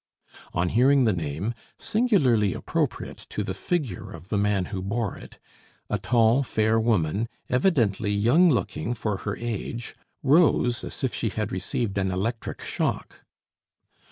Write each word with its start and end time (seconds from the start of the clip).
On 0.55 0.69
hearing 0.69 1.03
the 1.03 1.13
name, 1.13 1.53
singularly 1.77 2.55
appropriate 2.55 3.27
to 3.29 3.43
the 3.43 3.53
figure 3.53 4.09
of 4.09 4.29
the 4.29 4.37
man 4.39 4.65
who 4.73 4.81
bore 4.81 5.15
it, 5.15 5.37
a 5.91 5.99
tall, 5.99 6.41
fair 6.41 6.79
woman, 6.79 7.29
evidently 7.51 8.09
young 8.09 8.49
looking 8.49 8.95
for 8.95 9.17
her 9.17 9.37
age, 9.37 9.95
rose 10.23 10.83
as 10.83 11.03
if 11.03 11.13
she 11.13 11.29
had 11.29 11.51
received 11.51 11.99
an 11.99 12.09
electric 12.09 12.61
shock. 12.63 13.23